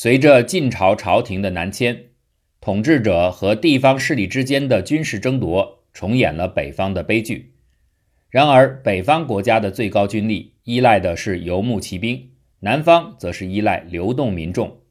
[0.00, 2.04] 随着晋朝朝廷的南迁，
[2.60, 7.54] 统治者和地方势力之间的军事争夺重演了北方的悲剧。
[8.30, 12.30] 然而，北方国家的最高军力依赖的是游牧骑兵，
[12.60, 14.82] 南方则是依赖流动民众。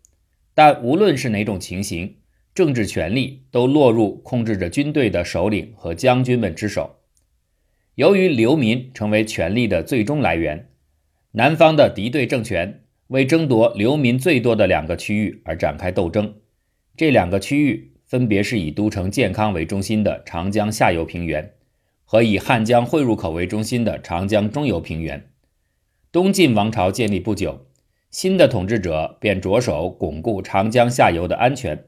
[0.54, 2.18] 但无论是哪种情形，
[2.54, 6.98] 政治权力都落入控制着军队的首领和将军们之手。
[7.96, 10.68] 由于流民成为权力的最终来源，
[11.32, 16.36] 南方的敌对政权为争夺流民最多的两个区域而展开斗争。
[16.96, 21.54] 这两个区域分别是以都城建康为中心的长江下游平原。
[22.10, 25.30] 和以汉江汇入口为中心的长江中游平原，
[26.10, 27.66] 东晋王朝建立不久，
[28.10, 31.84] 新的统治者便着手巩固长江下游的安全。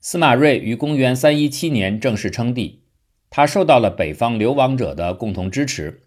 [0.00, 2.84] 司马睿于公元三一七年正式称帝，
[3.28, 6.00] 他受到了北方流亡者的共同支持。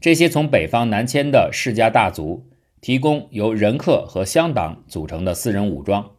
[0.00, 2.48] 这些从北方南迁的世家大族
[2.80, 6.12] 提供由人客和乡党组成的私人武装，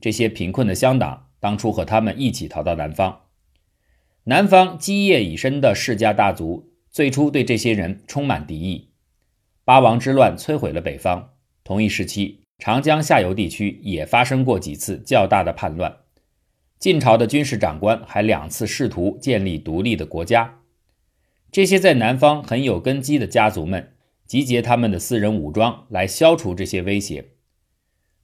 [0.00, 3.20] 这些贫困的乡党当初和他们一起逃到南方。
[4.24, 8.90] 南方基业已深的世家大族最初对这些人充满敌意。
[9.64, 11.30] 八王之乱摧毁了北方，
[11.64, 15.96] 同一时期，长江下游地区也发生过几次较大的叛乱。
[16.78, 20.60] 晋朝的军事长官还两次试图建立独立的国家。
[21.52, 23.94] 这些在南方很有根基的家族们
[24.26, 27.24] 集结他们的私人武装来消除这些威胁。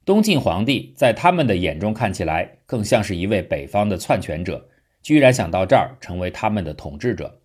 [0.05, 4.69] 东晋皇帝在他们的眼中看起来更像是一位北方的篡权者。
[5.01, 7.41] 居然想到这儿成为他们的统治者。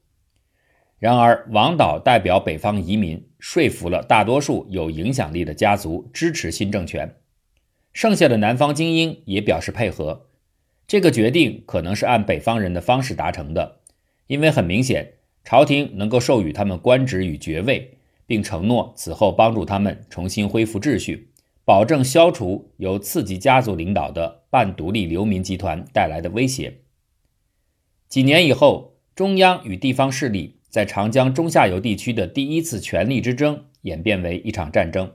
[0.97, 7.15] 然而，王导代表北方移民，说服了大多数有影响力的家族支持新政权。
[7.93, 10.29] 剩下的南方精英也表示配合。
[10.87, 13.81] 这个决定可能是按北方人的方式达成的，
[14.27, 17.92] 因为很明显，朝廷能够授予他们官职与爵位，
[18.25, 21.29] 并承诺此后帮助他们重新恢复秩序，
[21.66, 26.81] 保证消除由次级家族领导的半独立流民集团带来的威胁。
[28.07, 35.11] 几年以后，中央与地方势力在长江中下游地区的第一次权力之争演变为一场战争。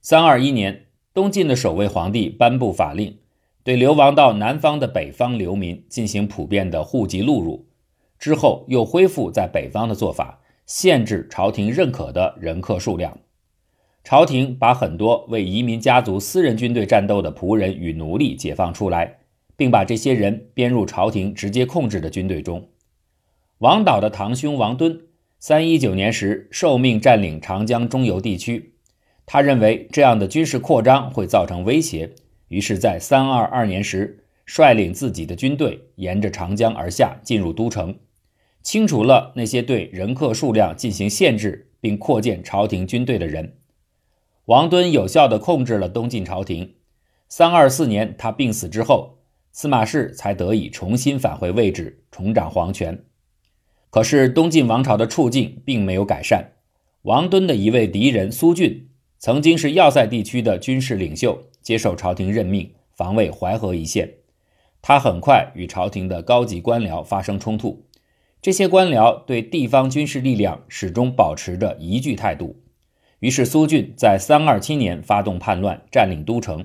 [0.00, 3.18] 三二一年，东晋的首位皇帝颁布法令，
[3.62, 7.66] 对流亡到南方的北方流民进行普遍的户籍录入。
[8.18, 10.39] 之后又恢复在北方的做法，
[10.70, 13.18] 限制朝廷认可的人客数量。
[14.04, 19.16] 朝廷把很多为移民家族私人军队战斗的仆人与奴隶解放出来。
[19.60, 22.70] 并把这些人编入朝廷直接控制的军队中。
[23.58, 25.02] 王导的堂兄王敦，
[25.38, 28.72] 三一九年时受命占领长江中游地区，
[29.26, 32.14] 他认为这样的军事扩张会造成威胁，
[32.48, 37.94] 于是，在三二二年时率领自己的军队沿着长江而下，进入都城，
[38.62, 43.56] 清除了那些对人客数量进行限制并扩建朝廷军队的人。
[44.46, 46.74] 王敦有效地控制了东晋朝廷。
[47.28, 49.18] 三二四年，他病死之后。
[49.52, 53.04] 司马氏才得以重新返回位置，重掌皇权。
[53.90, 56.52] 可是东晋王朝的处境并没有改善。
[57.02, 58.88] 王敦的一位敌人苏峻，
[59.18, 64.14] 曾经是要塞地区的军事领袖，接受朝廷任命，防卫淮河一线。
[64.80, 67.84] 他很快与朝廷的高级官僚发生冲突。
[68.42, 72.62] 这些官僚对地方军事力量始终保持着疑惧态度。
[73.18, 76.64] 于是苏峻在三二七年发动叛乱，占领都城。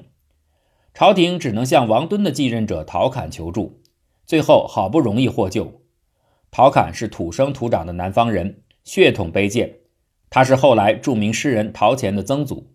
[0.93, 3.81] 朝廷只能向王敦的继任者陶侃求助，
[4.25, 5.81] 最后好不容易获救。
[6.49, 9.79] 陶侃是土生土长的南方人，血统卑贱。
[10.29, 12.71] 他是后来著名诗人陶潜的曾祖。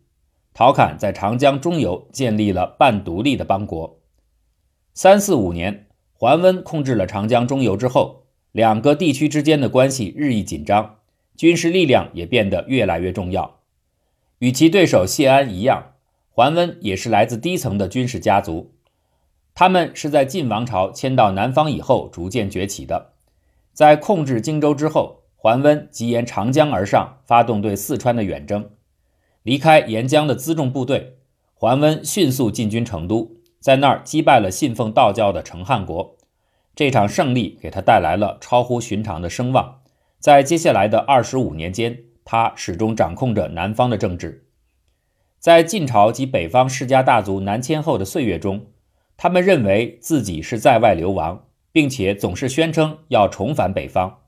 [0.53, 4.01] 陶侃在长江中游建立了半独立的邦国。
[4.93, 8.20] 三四五年，桓温控制了长江中游之后，
[8.53, 10.97] 两个地区之间的关系日益紧张，
[11.37, 13.61] 军事力量也变得越来越重要。
[14.39, 15.93] 与其对手谢安一样。
[16.33, 18.73] 桓温也是来自低层的军事家族，
[19.53, 23.11] 他们是在晋王朝迁到南方以后逐渐崛起的。
[23.75, 28.71] 在控制荆州之后，桓温即沿长江而上，发动对四川的远征。
[29.43, 31.17] 离开沿江的辎重部队，
[31.53, 36.17] 桓温迅速进军成都，在那儿击败了信奉道教的成汉国。
[36.75, 39.81] 这场胜利给他带来了超乎寻常的声望。
[40.19, 44.47] 在接下来的二十五年间，他始终掌控着南方的政治。
[45.39, 48.67] 在晋朝及北方世家大族南迁后的岁月中，
[49.17, 54.19] 他们认为自己是在外流亡，并且总是宣称要重返北方。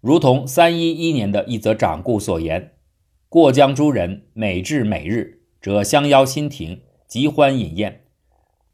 [0.00, 2.72] 如同三一一年的一则掌故所言
[3.28, 8.04] ：“过江诸人每至每日，者相邀新亭，极欢饮宴。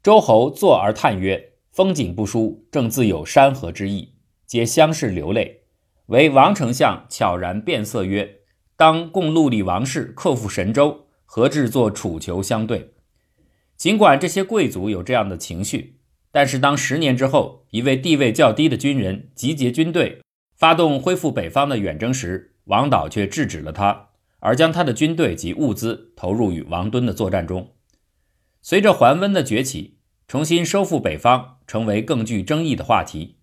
[0.01, 4.13] 周侯坐而叹曰：‘风景不输，正自有山河之意。’
[4.47, 5.63] 皆相视流泪。
[6.05, 8.37] 唯王丞相悄然变色曰
[8.77, 12.93] ：‘当共戮力王室，克复神州。’”何至作楚囚相对？
[13.75, 15.99] 尽管这些贵族有这样的情绪，
[16.31, 20.21] 但是当十年之后，一位地位较低的军人集结军队，
[20.55, 27.73] 发动恢复北方的远征时，王导却制止了他，而将他的军队及物资投入与王敦的作战中。
[28.61, 29.94] 随着桓温的崛起，
[30.27, 33.37] 重新收复北方成为更具争议的话题。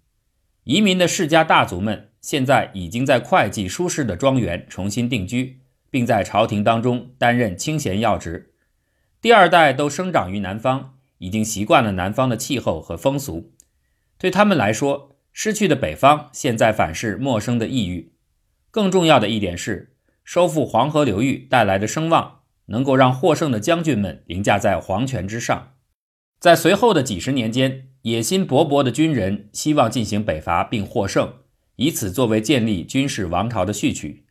[0.65, 8.55] 移民的世家大族们现在已经在会计舒适的庄园重新定居，并在朝廷当中担任清闲要职。
[9.21, 13.53] 第二代都生长于南方，已经习惯了南方的气候和风俗。
[14.19, 18.13] 对他们来说，失去的北方现在反是陌生的异域。
[18.71, 19.95] 更重要的一点是，
[20.25, 25.75] 收复黄河流域带来的声望，能够让获胜的将军们凌驾在皇权之上。
[26.43, 31.35] 在随后的几十年间，野心勃勃的军人希望进行北伐并获胜，
[31.77, 34.25] 以此作为建立军事王朝的序曲。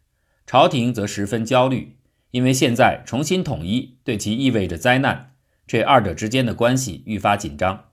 [0.46, 1.96] 朝廷则十分焦虑。
[2.32, 5.36] 因为现在重新统一对其意味着灾难，
[5.66, 7.86] 这二者之间的关系愈发紧张。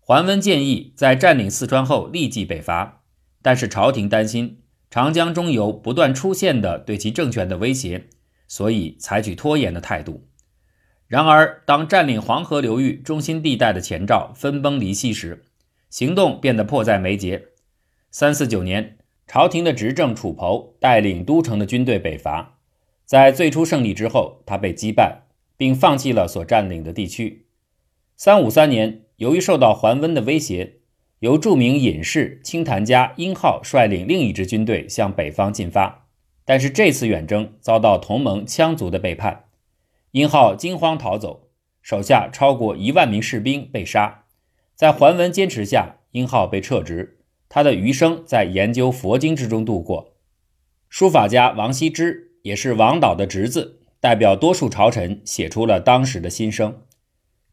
[0.00, 3.02] 桓温建议在占领四川后立即北伐，
[3.40, 4.60] 但是朝廷担心
[4.90, 8.08] 长江中游不断出现的对其政权的威胁，
[8.46, 10.26] 所以采取拖延的态度。
[11.10, 15.42] 然而，当占领黄河流域中心地带的前兆分崩离析时，
[15.88, 17.46] 行动变得迫在眉睫。
[18.12, 18.96] 三四九年，
[19.26, 22.58] 朝廷的执政楚侯带领都城的军队北伐。
[23.04, 25.22] 在最初胜利之后，他被击败，
[25.56, 27.46] 并放弃了所占领的地区。
[28.16, 30.74] 三五三年，由于受到桓温的威胁，
[31.18, 36.06] 由著名隐士清谈家殷浩率领另一支军队向北方进发。
[36.44, 39.46] 但是这次远征遭到同盟羌族的背叛，
[40.12, 41.50] 殷浩惊慌逃走，
[41.82, 44.24] 手下超过一万名士兵被杀。
[44.74, 47.18] 在桓温坚持下，殷浩被撤职，
[47.48, 50.16] 他的余生在研究佛经之中度过。
[50.88, 52.28] 书法家王羲之。
[52.42, 56.84] 也是王导的侄子，代表多数朝臣写出了当时的心声：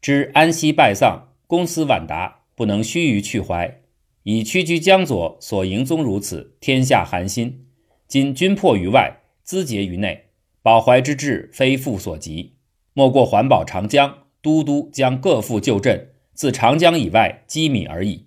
[0.00, 3.82] 知安西败丧，公私晚达，不能须臾去怀。
[4.22, 7.66] 以屈居江左，所营宗如此，天下寒心。
[8.06, 10.27] 今军破于外，资竭于内，
[10.68, 12.58] 保怀之志非复所及。
[12.92, 18.26] 莫过环保长江，都督将各赴旧镇，自长江以外积米而已。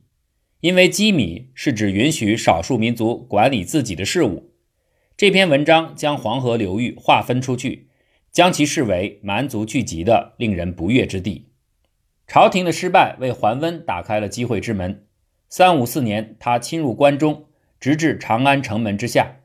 [0.62, 4.56] 因为积米是指允许少数民族管理自己的事务。
[5.16, 7.90] 这篇文章将黄河流域划分出去，
[8.32, 11.52] 将其视为蛮族聚集的令人不悦之地。
[12.26, 15.06] 朝廷的失败为桓温打开了机会之门。
[15.48, 17.46] 三五四年，他侵入关中，
[17.80, 19.41] 直至长安城门之下，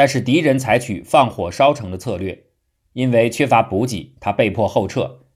[0.00, 2.44] 但是敌人采取放火烧城的策略，
[2.94, 5.26] 因为缺乏补给，他被迫后撤。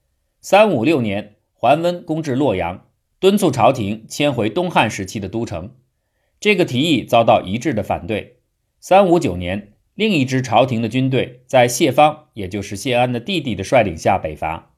[0.41, 2.87] 三五六年，桓温攻至洛阳，
[3.21, 5.73] 敦促朝廷迁回东汉时期的都城，
[6.41, 8.39] 这个提议遭到一致的反对。
[8.81, 9.75] 三五九年。
[9.95, 14.71] 另一支朝廷的军队在谢方，也就是谢安的弟弟的率领下北伐，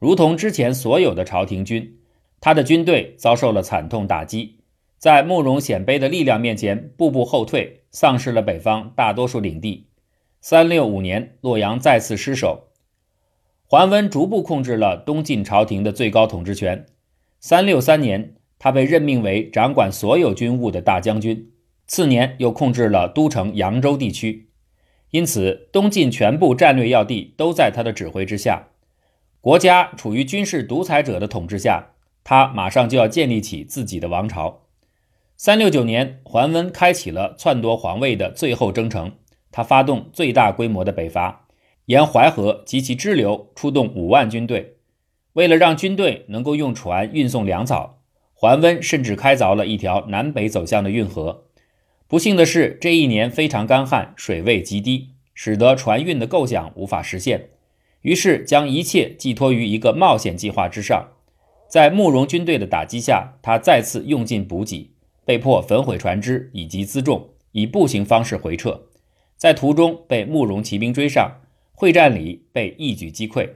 [0.00, 2.00] 如同之前所有的朝廷军，
[2.40, 4.58] 他的军队遭受了惨痛打击，
[4.98, 9.86] 在慕容鲜卑的力量面前步步后退，丧失了北方大多数领地。
[10.40, 12.68] 三六五年，洛阳再次失守，
[13.66, 16.86] 桓温逐步控制了东晋朝廷的最高统治权。
[17.40, 21.50] 三六三年，他被任命为掌管所有军务的大将军，
[21.86, 24.48] 次年又控制了都城扬州地区。
[25.10, 28.68] 因此，东晋全部战略要地都在他的指挥之下，
[29.40, 31.88] 国家处于军事独裁者的统治下，
[32.22, 34.62] 他马上就要建立起自己的王朝。
[35.42, 39.12] 三六九年，桓温开启了篡夺皇位的最后征程，
[39.50, 41.46] 他发动最大规模的北伐，
[41.86, 44.76] 沿淮河及其支流出动五万军队。
[45.32, 48.02] 为了让军队能够用船运送粮草，
[48.34, 51.44] 桓温甚至开凿了一条南北走向的运河。
[52.06, 57.48] 不幸的是，这一年非常干旱，水位极低，使得船运的构想无法实现。
[58.02, 61.12] 于是将一切寄托于一个冒险计划之上。
[61.66, 64.90] 在慕容军队的打击下，他再次用尽补给，
[65.30, 68.88] 被迫焚毁船只以及辎重，以步行方式回撤。
[69.36, 73.48] 在途中被慕容骑兵追上，会战里被一举击溃。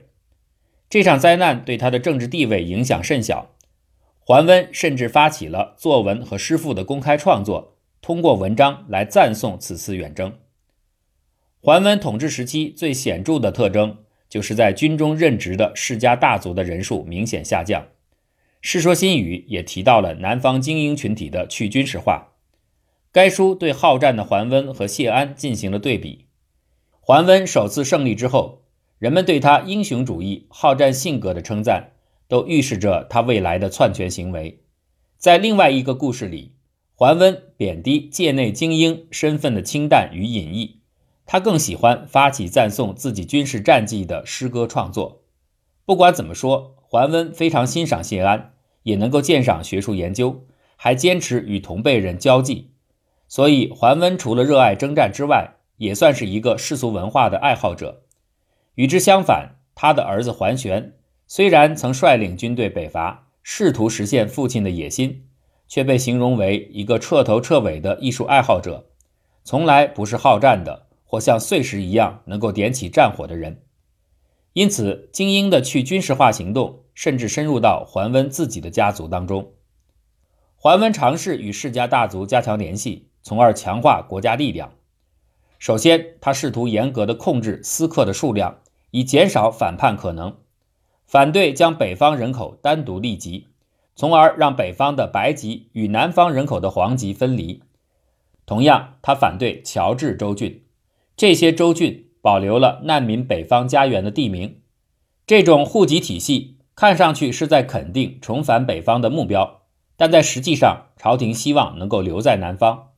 [0.89, 3.51] 这场灾难对他的政治地位影响甚小。
[4.21, 7.75] 桓温甚至发起了作文和诗赋的公开创作。
[8.01, 10.31] 通过文章来赞颂此次远征。
[11.59, 13.97] 桓温统治时期最显著的特征，
[14.29, 17.81] 就是在军中任职的世家大族的人数明显下降。
[18.67, 22.29] 《世说新语》也提到了南方精英群体的去军事化。
[23.11, 26.25] 该书对好战的桓温和谢安进行了对比。
[26.99, 28.63] 桓温首次胜利之后，
[28.97, 31.91] 人们对他英雄主义、好战性格的称赞，
[32.27, 34.63] 都预示着他未来的篡权行为。
[35.19, 36.53] 在另外一个故事里。
[36.95, 40.79] 桓温贬低界内精英身份的清淡与隐逸，
[41.25, 45.21] 他更喜欢发起赞颂自己军事战绩的诗歌创作。
[45.85, 48.53] 不管怎么说，桓温非常欣赏谢安，
[48.85, 52.71] 也能够鉴赏学术研究，还坚持与同辈人交际。
[53.27, 58.03] 所以，桓温除了热爱征战之外，也算是一个世俗文化的爱好者。
[58.75, 60.93] 与之相反，他的儿子桓玄
[61.25, 65.25] 虽然曾率领军队北伐，试图实现父亲的野心，
[65.67, 68.85] 却被形容为一个彻头彻尾的艺术爱好者，
[69.43, 73.63] 从来不是好战的，或像碎石一样能够点起战火的人。
[74.53, 79.53] 因此，精英的去军事化行动，甚至深入到桓温自己的家族当中。
[80.55, 84.71] 桓温尝试与世家大族加强联系，从而强化国家力量。
[85.59, 88.61] 首先，他试图严格的控制私客的数量，
[88.91, 90.37] 以减少反叛可能；
[91.05, 93.47] 反对将北方人口单独立籍，
[93.95, 97.61] 从而让北方的白籍与南方人口的黄籍分离。
[98.45, 100.63] 同样，他反对侨治州郡，
[101.15, 104.61] 这些州郡保留了难民北方家园的地名。
[105.25, 109.61] 这种户籍体系看上去是在肯定重返北方的目标，
[109.95, 112.89] 但在实际上，朝廷希望能够留在南方。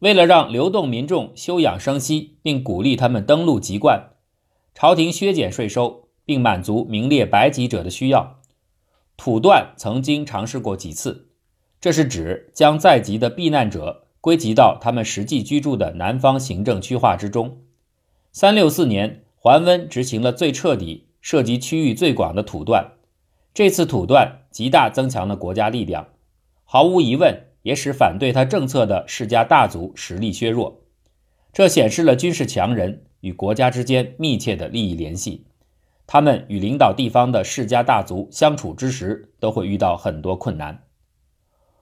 [0.00, 4.10] 为了让流动民众休养生息，并鼓励他们登陆籍贯，
[4.74, 8.40] 朝廷削减税收，并满足名列白籍者的需要。
[9.16, 11.28] 土断曾经尝试过几次，
[11.80, 17.58] 这是指将在籍的避难者归集到他们实际居住的南方行政区划之中。
[18.32, 22.94] 三六四年，桓温执行了最彻底、涉及区域最广的土断，
[23.54, 26.08] 这次土断极大增强了国家力量，
[26.64, 27.54] 毫无疑问。
[27.64, 30.82] 也使反对他政策的世家大族实力削弱，
[31.50, 35.46] 这显示了军事强人与国家之间密切的利益联系。
[36.06, 40.82] 他们与领导地方的世家大族相处之时，都会遇到很多困难。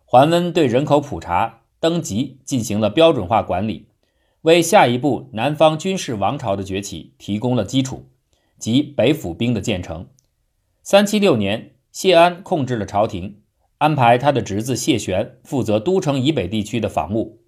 [0.04, 3.88] 桓温对人口普查、登籍进行了标准化管理，
[4.42, 8.06] 为下一步南方军事王朝的崛起提供了基础，
[8.56, 10.06] 即北府兵的建成。
[10.84, 13.36] 三七六年，谢安控制了朝廷。
[13.78, 17.40] 安排他的侄子谢玄负责都城以北地区的防务。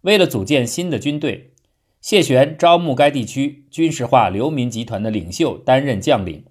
[0.00, 1.52] 为了组建新的军队，
[2.00, 6.44] 谢玄招募该地区军事化流民集团的领袖担任将领。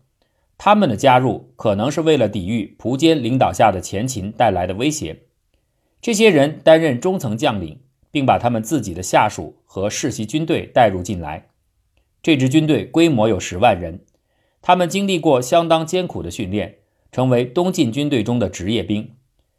[0.58, 5.24] 他们的加入可能是为了抵御蒲坚领导下的前秦带来的威胁。
[6.02, 11.50] 这些人担任中层将领，并把他们自己的下属和世袭军队带入进来。
[12.22, 14.00] 这支军队规模有十万人，
[14.64, 16.80] 他们经历过相当艰苦的训练。
[17.12, 19.12] 成为东晋军队中的职业兵，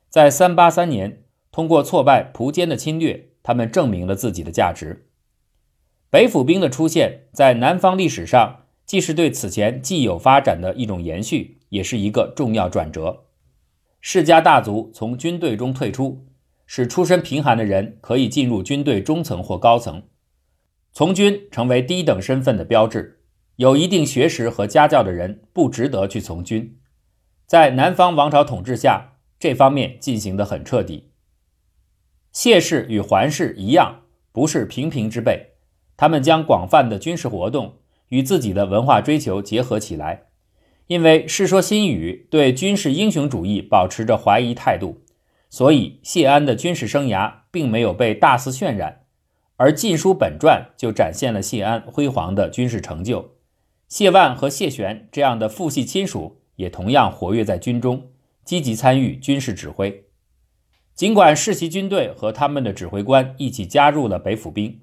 [0.08, 5.06] 在三八三年通过挫败蒲坚的侵略，他们证明了自己的价值。
[6.10, 13.26] 北府兵的出现，在南方历史上既是对此前既有发展的一种延续，也是一个重要转折。
[14.00, 16.26] 世家大族从军队中退出，
[16.66, 20.02] 使出身贫寒的人可以进入军队中层或高层，
[20.92, 23.20] 从军成为低等身份的标志。
[23.56, 26.78] 有一定学识和家教的人不值得去从军。
[27.46, 31.10] 在南方王朝统治下，这方面进行得很彻底。
[32.32, 35.52] 谢氏与桓氏一样，不是平平之辈，
[35.96, 37.76] 他们将广泛的军事活动
[38.08, 40.24] 与自己的文化追求结合起来。
[40.88, 45.02] 因为《世说新语》对军事英雄主义保持着怀疑态度，
[45.48, 49.04] 所以谢安的军事生涯并没有被大肆渲染，
[49.56, 53.33] 而《晋书》本传就展现了谢安辉煌的军事成就。
[53.94, 56.40] 谢万和谢玄这样的父系亲属。
[56.56, 58.10] 也同样活跃在军中，
[58.44, 60.06] 积极参与军事指挥。
[60.96, 64.80] 尽管世袭军队和他们的指挥官一起加入了北府兵，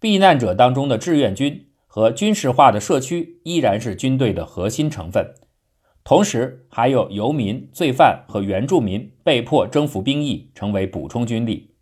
[0.00, 5.34] 避难者当中的志愿军和军事化的社区依然是军队的核心成分。
[6.02, 11.74] 同时，还有游民、罪犯和原住民被迫征服兵役，成为补充军力。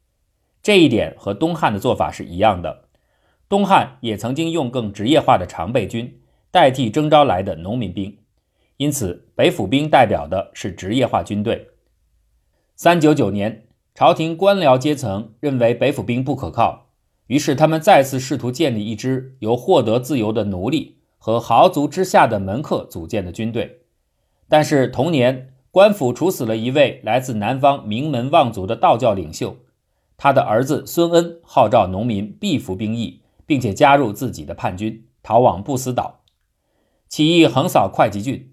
[0.61, 2.89] 这一点和东汉的做法是一样的。
[3.49, 8.19] 东汉也曾经用更职业化的常备军代替征召来的农民兵。
[8.77, 11.69] 因此，北府兵代表的是职业化军队。
[12.75, 16.89] 三九九年，朝廷官僚阶层认为北府兵不可靠，
[17.29, 23.81] 于是他们再次试图建立一支由获得自由的奴隶和豪族之下的门客组建的军队。
[24.47, 29.57] 但是同年，官府处死了一位来自南方名门望族的道教领袖，
[30.19, 36.21] 他的儿子孙恩号召农民必服兵役，并且加入自己的叛军，逃往不死岛。
[37.09, 38.53] 起义横扫会稽郡。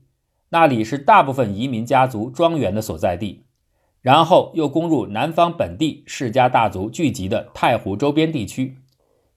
[0.49, 3.45] 那里是大部分移民家族庄园的所在地，
[4.01, 8.77] 然后又攻入南方本地世家大族聚集的太湖周边地区。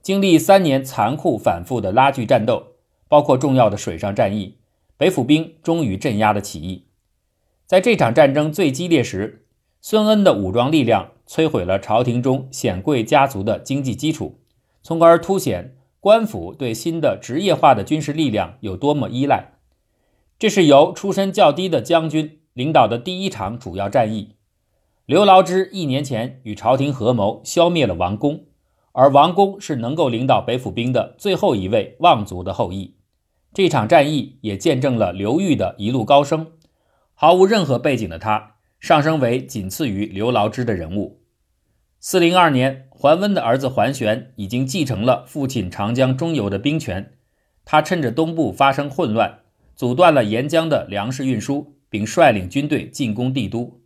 [0.03, 2.75] 经历三年残酷反复的拉锯战斗，
[3.09, 4.59] 包括重要的水上战役，
[4.97, 6.85] 北府兵终于镇压了起义。
[7.65, 9.47] 在这场战争最激烈时，
[9.81, 14.39] 孙恩的武装力量摧毁了朝廷中显贵家族的经济基础，
[14.83, 15.75] 从而凸显
[16.07, 19.55] 官府对新的职业化的军事力量有多么依赖。
[20.39, 24.37] 这是由出身较低的将军领导的第一场主要战役。
[25.05, 28.45] 刘牢之一年前与朝廷合谋消灭了王公，
[28.93, 32.95] 而王公是能够领导北府兵的最后一位望族的后裔。
[33.53, 36.53] 这场战役也见证了刘裕的一路高升。
[37.15, 41.23] 毫无任何背景的他，上升为仅次于刘牢之的人物。
[41.99, 47.13] 四零二年，桓温的儿子桓玄已经继承了父亲长江中游的兵权，
[47.67, 49.41] 他趁着东部发生混乱。
[49.75, 53.83] 阻断了沿江的粮食运输，并率领军队进攻帝都。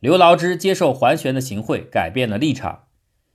[0.00, 2.84] 刘牢之接受桓玄的行贿，改变了立场，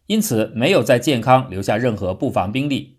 [0.08, 2.98] 因此没有在建康留下任何布防兵力。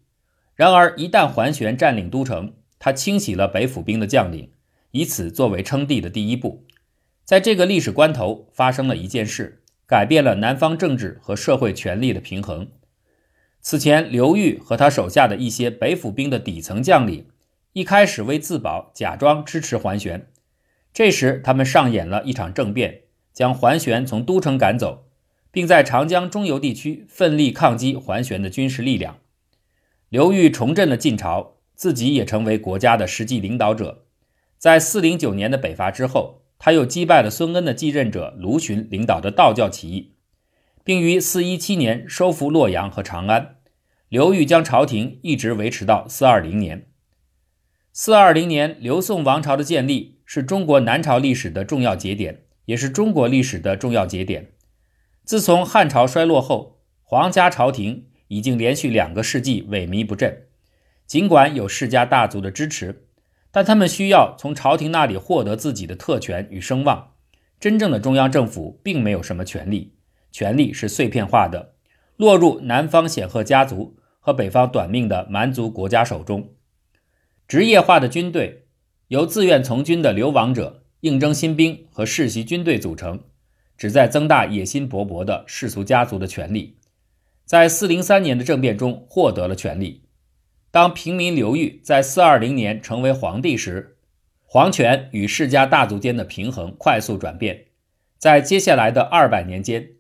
[0.54, 4.52] 然而，一旦桓玄占领都城，他清洗了北府兵的将领，
[4.92, 6.64] 以此作为称帝的第一步。
[7.24, 9.59] 在这个历史关头，发生了一件事，
[9.90, 12.68] 改变了南方政治和社会权力的平衡。
[13.60, 17.26] 此前，刘裕和他手下的一些北府兵的底层将领。
[17.72, 20.28] 一开始为自保，假装支持桓玄。
[20.92, 23.00] 这时，他们上演了一场政变，
[23.32, 25.08] 将桓玄从都城赶走，
[25.50, 29.18] 并在长江中游地区奋力抗击桓玄的军事力量。
[30.08, 34.04] 刘裕重振了晋朝，自己也成为国家的实际领导者。
[34.56, 40.12] 在四零九年的北伐之后，他又击败了孙恩的继任者卢循领导的道教起义，
[40.84, 43.56] 并于四一七年收复洛阳和长安。
[44.10, 46.88] 刘裕将朝廷一直维持到四二零年。
[47.94, 54.52] 四二零年，刘宋王朝的建立是中国南朝历史的重要节点，也是中国历史的重要节点。
[55.24, 60.48] 自从汉朝衰落后，皇家朝廷已经连续两个世纪萎靡不振。
[61.06, 63.08] 尽管有世家大族的支持，
[63.52, 67.12] 但他们需要从朝廷那里获得自己的特权与声望。
[67.58, 69.94] 真正的中央政府并没有什么权力，
[70.32, 71.74] 权力是碎片化的，
[72.16, 76.54] 落入南方显赫家族和北方短命的蛮族国家手中。
[77.46, 78.66] 职业化的军队
[79.08, 83.20] 由自愿从军的流亡者、应征新兵和世袭军队组成，
[83.76, 86.78] 旨在增大野心勃勃的世俗家族的权力。
[87.44, 90.04] 在四零三年的政变中获得了权力。
[90.72, 93.96] 当平民刘裕在四二零年成为皇帝时，
[94.46, 97.64] 皇权与世家大族间的平衡快速转变。
[98.18, 99.90] 在接下来的二百年间，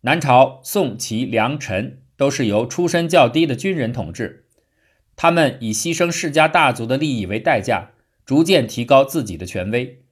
[0.00, 4.46] 南朝宋、齐、梁、陈都是由出身较低的军人统治。
[5.14, 7.92] 他们以牺牲世家大族的利益为代价，
[8.24, 10.02] 逐渐提高自己的权威。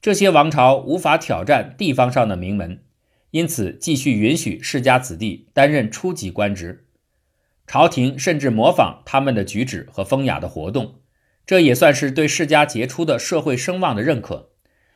[0.00, 2.82] 这些王朝无法挑战地方上的名门，
[3.32, 6.86] 因此继续允许世家子弟担任初级官职。
[7.68, 10.94] 朝廷甚至模仿他们的举止和风雅的活动，
[11.44, 14.52] 这也算是对世家杰出的社会声望的认可。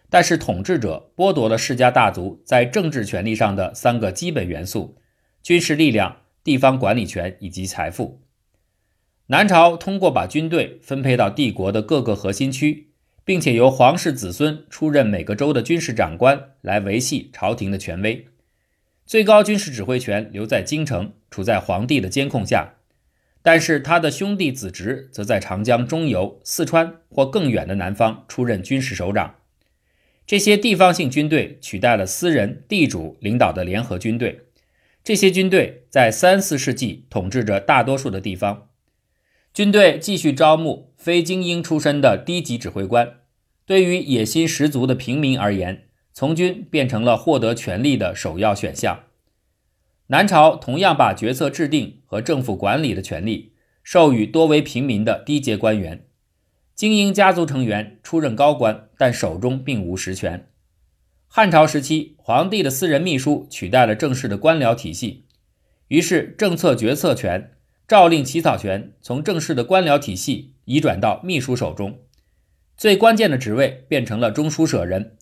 [0.08, 4.96] 但是，统治者剥夺了世家大族在政治权力上的三个基本元素：
[5.42, 8.22] 军事力量、地方管理权以及财富。
[9.26, 12.92] 南朝通过把军队分配到帝国的各个核心区，
[13.24, 18.26] 并且由皇室子孙出任每个州的军事长官来维系朝廷的权威。
[19.04, 22.74] 最高军事指挥权留在京城，处在皇帝的监控下，
[23.42, 29.34] 但是他的兄弟子侄则在长江中游、四川或更远的南方出任军事首长。
[30.24, 34.42] 这些地方性军队取代了私人地主领导的联合军队。
[35.04, 38.68] 这些军队在三四世纪统治着大多数的地方。
[39.52, 43.16] 军队继续招募非精英出身的低级指挥官。
[43.66, 49.04] 对于野心十足的平民而言，从军变成了获得权力的首要选项。
[50.08, 56.06] 南朝同样把决策制定和政府管理的权利授予多为平民的低阶官员。
[56.74, 60.48] 精英家族成员出任高官，但手中并无实权。
[61.28, 65.26] 汉朝时期，皇帝的私人秘书取代了正式的官僚体系，
[65.88, 67.52] 于是政策决策权。
[67.88, 71.98] 诏令起草权从正式的官僚体系移转到秘书手中，
[72.74, 75.18] 最关键的职位变成了中书舍人。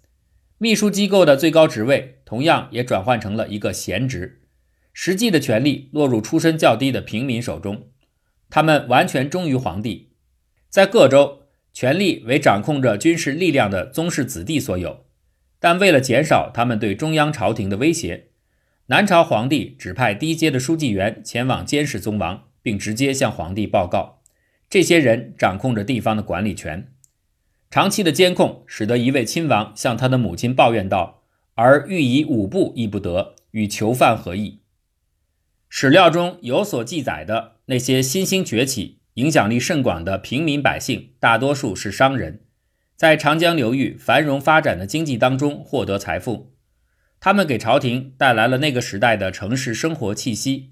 [0.62, 4.42] 秘书机构的最高职位同样也转换成了一个闲职，
[4.92, 7.88] 实际的权力落入出身较低的平民手中，
[8.50, 10.10] 他们完全忠于皇帝。
[10.68, 15.06] 在各州，权力为掌控着军事力量的宗室子弟所有，
[15.58, 18.26] 但为了减少他们对中央朝廷的威胁，
[18.88, 22.44] 南朝皇帝指派低阶的书记员前往监视宗王。
[22.62, 24.20] 并直接向皇帝报告，
[24.68, 26.92] 这些人掌控着地方的管理权。
[27.70, 31.22] 长期的监控使得一位亲王向他的母亲抱怨道
[31.54, 34.58] ：“而欲以五步亦不得，与囚犯何异？”
[35.70, 42.40] 史料中有所记载的那些新兴崛起、影响力甚广的平民百姓，大多数是商人，
[42.96, 46.52] 在长江流域繁荣发展的经济当中获得财富，
[47.20, 50.70] 他们给朝廷带来了那个时代的城市生活气息。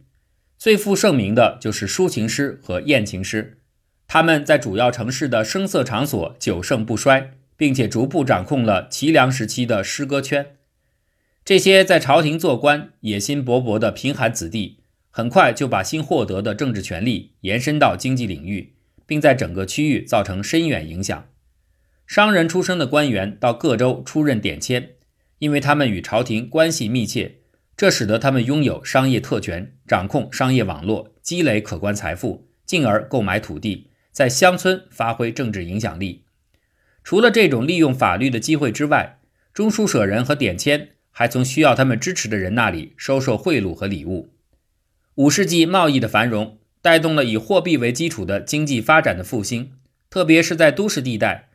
[0.59, 3.58] 最负盛名的就是抒情诗和艳情诗，
[4.11, 10.57] 他们在主要城市的声色场所久盛不衰，并且逐步掌控了齐梁时期的诗歌圈。
[11.45, 14.79] 这些在朝廷做官、野心勃勃的贫寒子弟，
[15.11, 18.73] 很快就把新获得的政治权力延伸到经济领域，
[19.05, 21.27] 并在整个区域造成深远影响。
[22.07, 24.93] 商人出身的官员到各州出任典签，
[25.41, 27.41] 因为他们与朝廷关系密切，
[27.77, 36.25] 这使得他们拥有商业特权，掌控商业网络，积累可观财富，进而购买土地，在乡村发挥政治影响力。
[37.05, 39.21] 除了这种利用法律的机会之外，
[39.55, 44.35] 中书舍人和典签还从需要他们支持的人那里收受贿赂和礼物。
[45.15, 49.75] 五世纪贸易的繁荣带动了以货币为基础的经济发展的复兴，
[50.11, 51.51] 特别是在都市地带。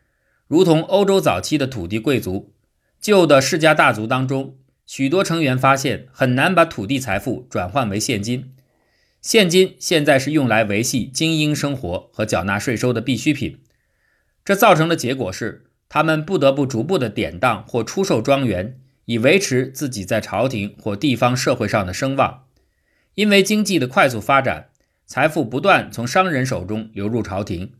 [0.48, 2.54] 如同欧洲早期的土地贵族，
[2.98, 8.53] 旧的世家大族当中，许多成员发现很难把土地财富转换为现金。
[9.24, 13.58] 现金现在是用来维系精英生活和缴纳税收的必需品。
[14.44, 22.44] 这造成的结果是，他们不得不逐步的典当或出售庄园，以维持自己在朝廷或地方社会上的声望。
[23.14, 24.68] 因为经济的快速发展，
[25.06, 27.72] 财富不断从商人手中流入朝廷。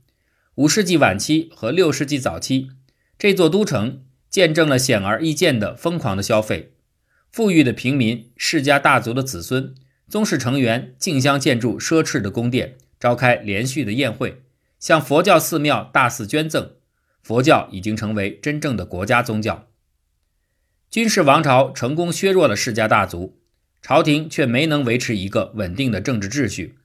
[0.54, 2.70] 五世纪晚期和六世纪早期，
[3.18, 6.72] 这座都城见证了显而易见的疯狂的消费。
[7.30, 9.74] 富裕的平民、世家大族的子孙、
[10.14, 14.44] 宗室成员竞相建筑奢侈的宫殿，召开连续的宴会，
[14.79, 16.70] 向佛教寺庙大肆捐赠。
[17.20, 19.66] 佛教已经成为真正的国家宗教。
[20.88, 23.40] 军事王朝成功削弱了世家大族，
[23.83, 26.77] 朝廷却没能维持一个稳定的政治秩序，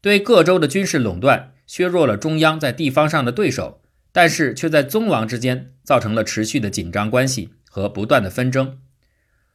[0.00, 1.52] 对各州的军事垄断。
[1.68, 8.80] 削弱了中央在地方上的对手，但是却在宗王之间造成了持续的紧张关系和不断的纷争。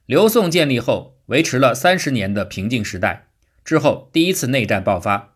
[0.05, 3.27] 刘宋建立后，维持了三十年的平静时代
[3.63, 5.35] 之后，第一次内战爆发。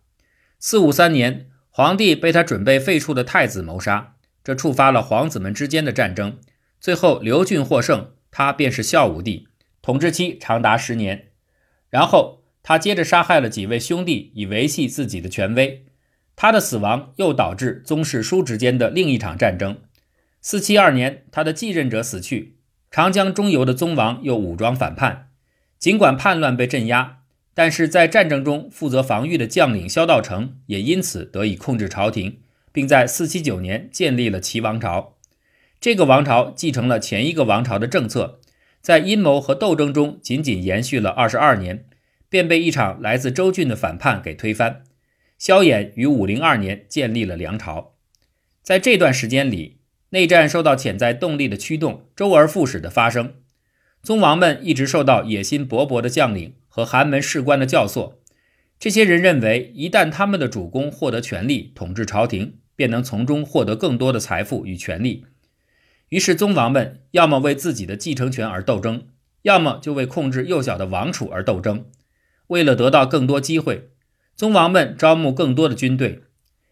[0.60, 6.40] 四五三年，皇帝被他准备废黜的太子谋杀，这触发了皇子们之间的战争。
[6.80, 9.48] 最后，刘俊获胜，他便是孝武帝，
[9.84, 11.28] 统治期长达十年。
[11.90, 15.86] 然后，他接着杀害了几位兄弟，以维系自己的权威。
[16.36, 19.80] 他的死亡又导致宗室叔侄间的另一场战争。
[20.42, 22.58] 四七二年，他的继任者死去，
[22.90, 25.30] 长江中游的宗王又武装反叛。
[25.84, 32.40] 尽管叛乱被镇压，但是在战争中负责防御的将领萧道成也因此得以控制朝廷，
[32.72, 35.18] 并在四七九年建立了齐王朝。
[35.82, 38.40] 这个王朝继承了前一个王朝的政策，
[38.80, 41.84] 在阴谋和斗争中仅仅延续了二十二年，
[42.30, 44.84] 便被一场来自周郡的反叛给推翻。
[45.38, 47.96] 萧衍于五零二年建立了梁朝，
[48.62, 49.80] 在这段时间里，
[50.12, 53.34] 内战受到潜在动力的驱动，周而复始的发生。
[54.04, 58.16] 宗王们一直受到野心勃勃的将领和寒门士官的教唆，
[58.78, 65.26] 这些人认为，一旦他们的主公获得权力，统治朝廷，便能从中获得更多的财富与权力。
[66.10, 69.08] 于是，宗王们要么为自己的继承权而斗争，
[69.44, 71.86] 要么就为控制幼小的王储而斗争。
[72.48, 73.92] 为了得到更多机会。
[74.36, 76.24] 宗王们招募更多的军队，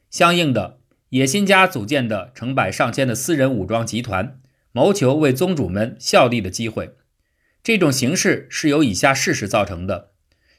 [0.10, 4.42] 相应的，野心家组建的成百上千的私人武装集团，
[4.74, 6.96] 谋求为宗主们效力的机会。
[7.64, 10.12] 这种形势是由以下事实造成的：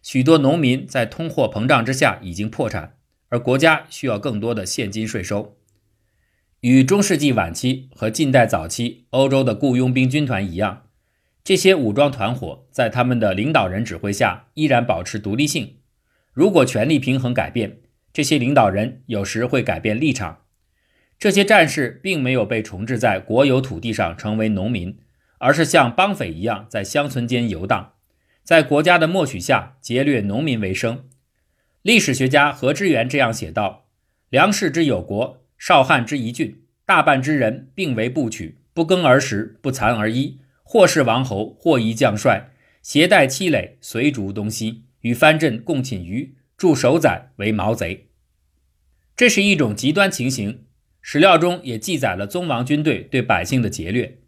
[0.03, 2.95] 许多农民在通货膨胀之下已经破产，
[3.29, 5.57] 而国家需要更多的现金税收。
[6.61, 10.85] 与中世纪晚期和近代早期欧洲的雇佣兵军团一样，
[11.43, 15.79] 这些武装团伙在他们的领导人指挥下依然保持独立性。
[16.33, 17.79] 如果权力平衡改变，
[18.12, 20.43] 这些领导人有时会改变立场。
[21.19, 24.99] 这些战士并没有被重置在国有土地上成为农民，
[25.42, 27.94] 而是像帮匪一样在乡村间游荡，
[28.44, 31.09] 在国家的默许下劫掠农民为生。
[31.83, 33.88] 历史学家何之源这样写道
[34.31, 42.50] ：“梁氏之有国，少汉之一郡，大半之人并为不取，不耕而食，不蚕而衣，或是王侯，或一将帅，
[42.81, 48.07] 携带妻累，随逐东西。”与藩镇共寝鱼，驻守宰为毛贼。
[49.16, 50.66] 这是一种极端情形。
[51.00, 54.21] 史料中也记载了宗王军队对百姓的劫掠，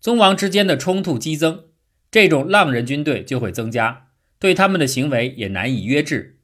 [0.00, 1.64] 宗王之间的冲突激增，
[2.10, 4.06] 这种浪人军队就会增加，
[4.38, 6.38] 对他们的行为也难以约制。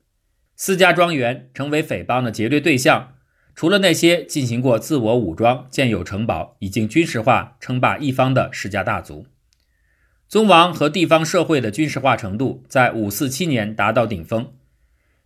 [0.54, 3.14] 私家庄园成为匪帮的劫掠对象，
[3.54, 9.26] 除了那些进行过自我武装、建有城堡、已经军事化称霸一方的世家大族。
[10.28, 14.52] 宗王和地方社会的军事化程度在五四七年达到顶峰。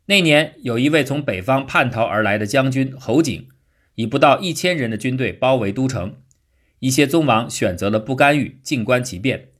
[0.06, 3.48] 那年，有一位从北方叛逃而来的将军侯景，
[3.96, 6.16] 以不到一千人的军队包围都城。
[6.80, 9.50] 一些宗王选择了不干预，静观其变。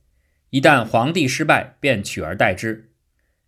[0.49, 2.91] 一旦皇帝失败，便取而代之。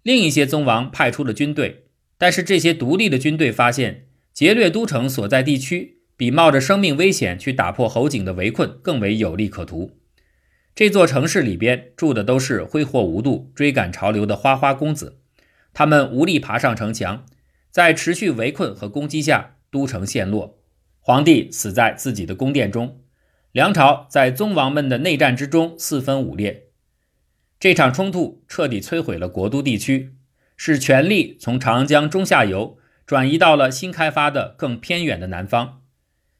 [0.01, 1.85] 另一些宗王派出了军队，
[2.17, 9.99] 但是这些独立的军队发现劫掠都城所在地区，比冒着生命危险去打破侯景的围困更为有利可图。
[10.75, 15.19] 这座城市里边住的都是挥霍无度、追赶潮流的花花公子，
[15.73, 17.25] 他们无力爬上城墙，
[17.69, 20.59] 在持续围困和攻击下，都城陷落，
[20.99, 23.02] 皇帝死在自己的宫殿中，
[23.53, 26.69] 梁朝在宗王们的内战之中四分五裂。
[27.59, 30.15] 这场冲突彻底摧毁了国都地区，
[30.57, 35.83] 使权力从长江中下游转移到了新开发的更偏远的南方，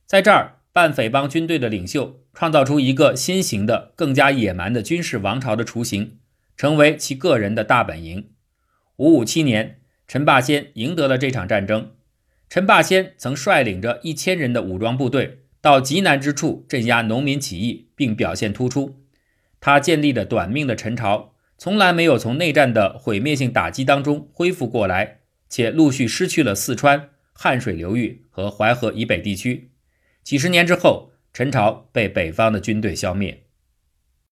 [0.05, 0.59] 在这儿。
[0.73, 6.17] 半匪帮军队的领袖创造出一个新型的、更加野蛮的军事王朝的雏形，
[6.57, 8.31] 成为其个人的大本营。
[8.95, 11.91] 五五七年，陈霸先赢得了这场战争。
[12.49, 18.99] 陈霸先曾率领着一千人的武装部队到极难之处镇压农民起义，并表现突出。
[19.61, 29.71] 他建立的短命的陈朝，从来没有从内战的毁灭性打击当中恢复过来，且陆续失去了四川、汉水流域和淮河以北地区。
[30.21, 33.42] 几十年之后，陈朝被北方的军队消灭。